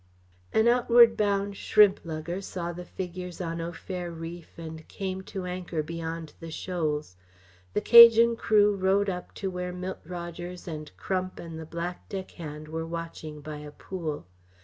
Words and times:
An 0.51 0.67
outward 0.67 1.15
bound 1.15 1.55
shrimp 1.55 1.99
lugger 2.03 2.41
saw 2.41 2.71
the 2.73 2.85
figures 2.85 3.39
on 3.39 3.61
Au 3.61 3.71
Fer 3.71 4.09
reef 4.09 4.57
and 4.57 4.87
came 4.87 5.21
to 5.29 5.45
anchor 5.45 5.83
beyond 5.83 6.33
the 6.39 6.49
shoals. 6.49 7.17
The 7.73 7.81
Cajan 7.81 8.35
crew 8.35 8.75
rowed 8.75 9.11
up 9.11 9.31
to 9.35 9.51
where 9.51 9.71
Milt 9.71 9.99
Rogers 10.03 10.67
and 10.67 10.89
Crump 10.97 11.37
and 11.39 11.59
the 11.59 11.67
black 11.67 12.09
deckhand 12.09 12.67
were 12.67 12.87
watching 12.87 13.41
by 13.41 13.57
a 13.57 13.69
pool. 13.69 14.25